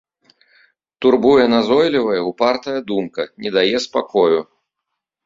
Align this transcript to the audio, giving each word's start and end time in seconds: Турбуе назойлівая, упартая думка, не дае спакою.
Турбуе 1.05 1.43
назойлівая, 1.53 2.17
упартая 2.29 2.79
думка, 2.93 3.27
не 3.45 3.49
дае 3.59 3.77
спакою. 3.85 4.39